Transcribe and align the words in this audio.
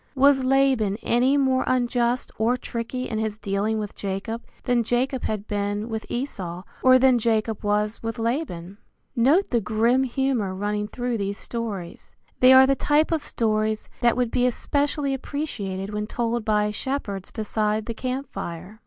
Was 0.15 0.43
Laban 0.43 0.97
any 1.03 1.37
more 1.37 1.63
unjust 1.67 2.31
or 2.39 2.57
tricky 2.57 3.07
in 3.07 3.19
his 3.19 3.37
dealing 3.37 3.77
with 3.77 3.93
Jacob 3.93 4.41
than 4.63 4.81
Jacob 4.81 5.25
had 5.25 5.45
been 5.45 5.89
with 5.89 6.07
Esau, 6.09 6.63
or 6.81 6.97
than 6.97 7.19
Jacob 7.19 7.63
was 7.63 8.01
with 8.01 8.17
Laban? 8.17 8.79
Note 9.15 9.51
the 9.51 9.61
grim 9.61 10.01
humor 10.01 10.55
running 10.55 10.87
through 10.87 11.19
these 11.19 11.37
stories. 11.37 12.15
They 12.39 12.51
are 12.51 12.65
the 12.65 12.73
type 12.75 13.11
of 13.11 13.21
stories 13.21 13.89
that 13.99 14.17
would 14.17 14.31
be 14.31 14.47
especially 14.47 15.13
appreciated 15.13 15.93
when 15.93 16.07
told 16.07 16.43
by 16.43 16.71
shepherds 16.71 17.29
beside 17.29 17.85
the 17.85 17.93
camp 17.93 18.27
fire. 18.31 18.79